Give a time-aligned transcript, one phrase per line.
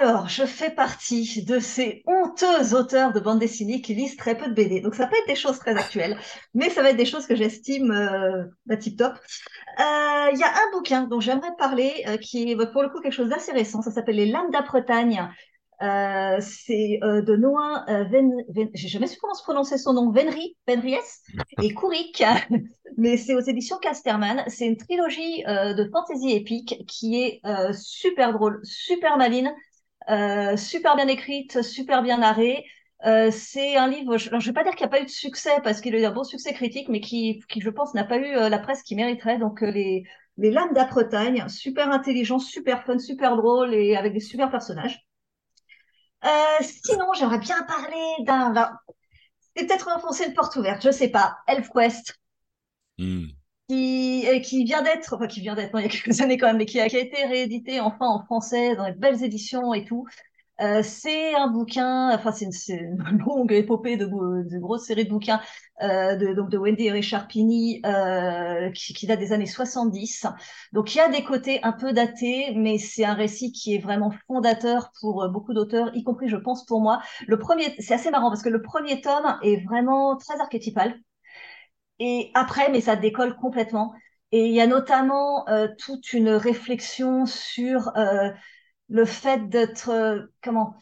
[0.00, 4.48] Alors, je fais partie de ces honteux auteurs de bande dessinée qui lisent très peu
[4.48, 4.80] de BD.
[4.80, 6.16] Donc, ça peut être des choses très actuelles,
[6.54, 9.12] mais ça va être des choses que j'estime euh, bah, tip top.
[9.12, 13.00] Euh, Il y a un bouquin dont j'aimerais parler euh, qui est pour le coup
[13.02, 13.82] quelque chose d'assez récent.
[13.82, 15.28] Ça s'appelle Les Lames d'Apretagne.
[15.82, 20.56] Euh, c'est de Noah euh, Ven, Ven jamais su comment se prononcer son nom, Venry,
[20.66, 20.96] Venries
[21.60, 22.24] et Kourik,
[22.96, 24.44] mais c'est aux éditions Casterman.
[24.46, 27.42] C'est une trilogie de fantasy épique qui est
[27.74, 29.52] super drôle, super maline,
[30.10, 32.64] euh, super bien écrite, super bien narrée.
[33.06, 35.10] Euh, c'est un livre, je ne vais pas dire qu'il n'y a pas eu de
[35.10, 38.04] succès parce qu'il a eu un bon succès critique, mais qui, qui je pense, n'a
[38.04, 39.38] pas eu euh, la presse qui mériterait.
[39.38, 40.04] Donc, les,
[40.36, 45.06] les Lames d'Apretagne, super intelligent, super fun, super drôle et avec des super personnages.
[46.60, 48.52] Sinon, j'aimerais bien parler d'un.
[49.56, 51.38] C'est peut-être enfoncer une porte ouverte, je sais pas.
[51.48, 52.14] ElfQuest,
[52.98, 53.39] Hmm.
[53.70, 56.48] Qui, euh, qui vient d'être, enfin qui vient d'être, il y a quelques années quand
[56.48, 60.06] même, mais qui a, été réédité enfin en français dans les belles éditions et tout.
[60.60, 65.40] Euh, c'est un bouquin, enfin c'est une, longue épopée de, de grosses séries de bouquins
[65.82, 67.80] euh, de, Wendy et Richard qui,
[68.74, 70.26] qui date des années 70.
[70.72, 73.78] Donc il y a des côtés un peu datés, mais c'est un récit qui est
[73.78, 77.00] vraiment fondateur pour beaucoup d'auteurs, y compris je pense pour moi.
[77.26, 81.00] Le premier, c'est assez marrant parce que le premier tome est vraiment très archétypal.
[82.00, 83.94] Et après, mais ça décolle complètement.
[84.32, 88.30] Et il y a notamment euh, toute une réflexion sur euh,
[88.88, 90.74] le fait d'être, euh, comment,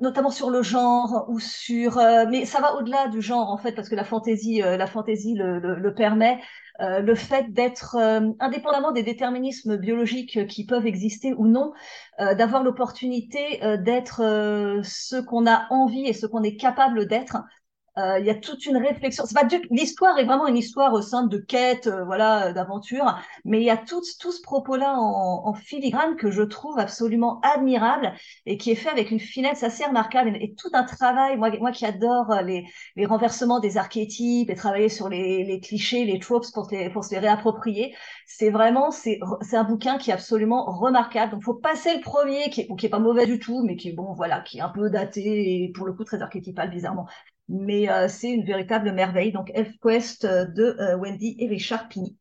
[0.00, 3.72] notamment sur le genre ou sur, euh, mais ça va au-delà du genre en fait,
[3.72, 6.40] parce que la fantaisie, euh, la fantaisie le, le, le permet.
[6.80, 7.96] Le fait d'être,
[8.40, 11.74] indépendamment des déterminismes biologiques qui peuvent exister ou non,
[12.18, 14.22] d'avoir l'opportunité d'être
[14.82, 17.36] ce qu'on a envie et ce qu'on est capable d'être.
[17.98, 19.24] Euh, Il y a toute une réflexion.
[19.26, 19.60] C'est pas du...
[19.70, 23.70] L'histoire est vraiment une histoire au sein de quête, euh, voilà, d'aventure, mais il y
[23.70, 28.12] a tout, tout ce propos-là en, en filigrane que je trouve absolument admirable
[28.46, 31.36] et qui est fait avec une finesse assez remarquable et, tout un travail.
[31.36, 32.64] Moi, moi qui adore les,
[32.96, 37.04] les renversements des archétypes et travailler sur les, les clichés, les tropes pour, les, pour
[37.04, 37.94] se les réapproprier,
[38.26, 39.18] c'est vraiment c'est
[39.52, 41.32] un bouquin qui est absolument remarquable.
[41.32, 43.88] Donc, faut passer le premier qui est, qui est pas mauvais du tout, mais qui
[43.90, 47.06] est bon, voilà, qui est un peu daté et pour le coup très archétypal bizarrement
[47.50, 49.32] mais euh, c'est une véritable merveille.
[49.32, 52.16] Donc, ElfQuest euh, de euh, Wendy et Richard Pini.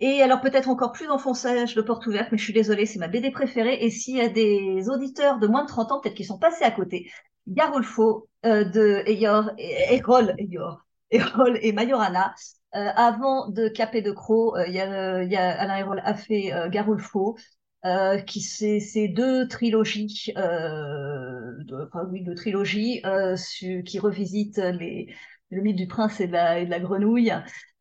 [0.00, 3.08] Et alors peut-être encore plus enfonçage de porte ouverte, mais je suis désolée, c'est ma
[3.08, 3.84] BD préférée.
[3.84, 6.64] Et s'il y a des auditeurs de moins de 30 ans, peut-être qu'ils sont passés
[6.64, 7.10] à côté,
[7.48, 12.32] Garulfo de Eyor, Erol, Eyor, Erol et Majorana.
[12.70, 17.36] Avant de Capet de Croc, Alain Erol a fait Garulfo,
[17.84, 24.58] euh, qui c'est deux trilogies, euh, de, enfin oui, deux trilogies euh, su- qui revisitent
[24.58, 25.14] les,
[25.50, 27.32] le mythe du prince et de la, et de la grenouille.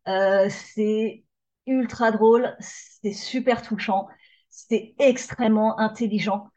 [0.07, 1.23] Euh, c'est
[1.67, 4.07] ultra drôle, c'est super touchant,
[4.49, 6.47] c'est extrêmement intelligent.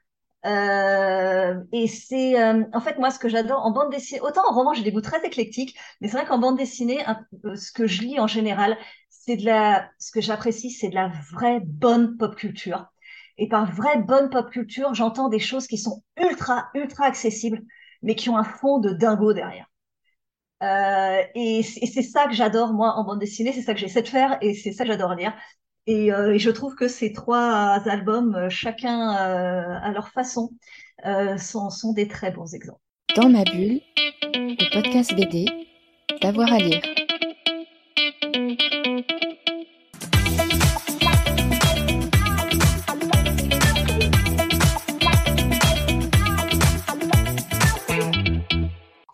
[0.46, 4.54] Euh, et c'est euh, en fait moi ce que j'adore en bande dessinée, autant en
[4.54, 6.98] roman j'ai des goûts très éclectiques, mais c'est vrai qu'en bande dessinée,
[7.56, 8.76] ce que je lis en général,
[9.08, 12.86] c'est de la, ce que j'apprécie, c'est de la vraie bonne pop culture.
[13.38, 17.62] Et par vraie bonne pop culture, j'entends des choses qui sont ultra ultra accessibles,
[18.02, 19.66] mais qui ont un fond de dingo derrière.
[20.62, 24.08] Euh, et c'est ça que j'adore, moi, en bande dessinée, c'est ça que j'essaie de
[24.08, 25.34] faire et c'est ça que j'adore lire.
[25.86, 30.50] Et, euh, et je trouve que ces trois albums, euh, chacun euh, à leur façon,
[31.04, 32.80] euh, sont, sont des très bons exemples.
[33.16, 33.80] Dans ma bulle,
[34.32, 35.46] le podcast BD,
[36.22, 36.80] d'avoir à lire.